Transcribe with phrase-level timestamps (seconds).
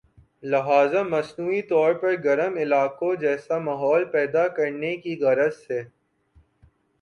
[0.43, 5.81] لہذا مصنوعی طور پر گرم علاقوں جیسا ماحول پیدا کرنے کی غرض سے